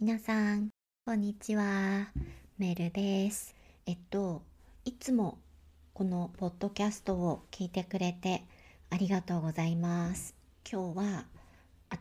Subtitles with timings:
[0.00, 0.70] 皆さん、
[1.06, 2.08] こんにちは。
[2.58, 3.54] メルです。
[3.86, 4.42] えっと、
[4.84, 5.38] いつも
[5.94, 8.42] このポッドキャストを聞いてくれて
[8.90, 10.34] ありがとうございます。
[10.70, 11.26] 今日は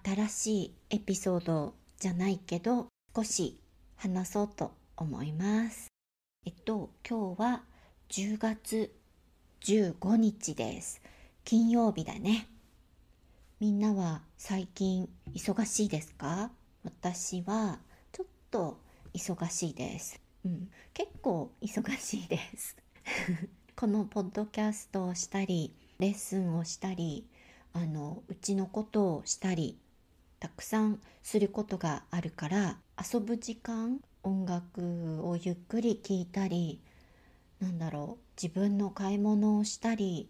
[0.04, 3.60] 新しいエピソードじゃないけど、少し
[3.96, 5.88] 話そうと思います。
[6.48, 7.62] えっと、今日は
[8.10, 8.92] 10月
[9.62, 11.00] 15日です。
[11.46, 12.48] 金曜日だね。
[13.60, 16.50] みんなは最近忙しいですか？
[16.84, 17.80] 私は
[18.12, 18.80] ちょっと
[19.14, 20.20] 忙しいです。
[20.46, 22.76] うん、結構忙しいです。
[23.76, 27.28] このポッドキャストをしたり、レッスンをしたり、
[27.74, 29.78] あのうちのことをしたり、
[30.44, 36.82] たくさんすることがあるから遊ぶ時間音楽をゆっくり聴いたり
[37.62, 40.28] なんだろう自分の買い物をしたり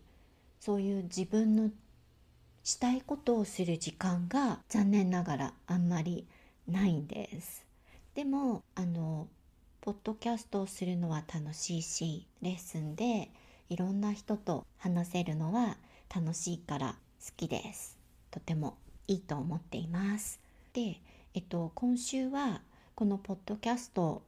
[0.60, 1.72] そういう自分の
[2.64, 6.28] したいことをする時間が残念ながらあんまり
[6.68, 7.66] ないんです。
[8.16, 9.28] でもあの
[9.82, 13.32] ポッドキャストをするのは楽しいしレッスンで
[13.70, 15.78] いろんな人と話せるのは
[16.14, 17.98] 楽しいから好きです。
[18.32, 20.40] とてもいいと思っています。
[20.74, 21.02] で、
[21.34, 22.62] えっと、今週は
[22.96, 24.22] このポッドキャスト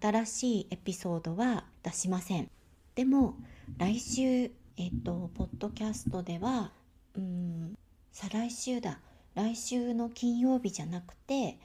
[0.00, 2.50] 新しいエピソードは出しません。
[2.94, 3.36] でも
[3.78, 6.72] 来週えっとポッドキャストでは
[7.16, 7.74] うん
[8.12, 9.00] 再来週だ。
[9.34, 11.58] 来週の金曜日じゃなくて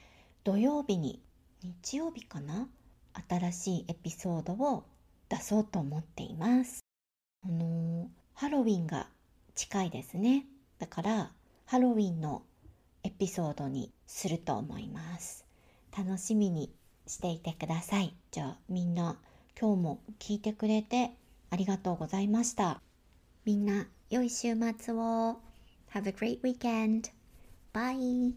[0.46, 1.20] 土曜日に
[1.64, 2.68] 日曜日かな？
[3.28, 4.84] 新しいエピソードを
[5.28, 6.82] 出そうと思っています。
[7.44, 9.08] あのハロウィンが
[9.56, 10.46] 近いですね。
[10.78, 11.32] だから
[11.66, 12.44] ハロウィンの
[13.04, 15.46] エピソードにすると思います。
[15.98, 16.72] 楽しみに
[17.08, 18.14] していてください。
[18.30, 19.18] じゃあみんな
[19.60, 21.10] 今日も聞いてくれて
[21.50, 22.82] ありがとうございました。
[23.46, 25.40] みんな良い週末を。
[25.92, 27.10] Have a great weekend.
[27.74, 28.34] Bye.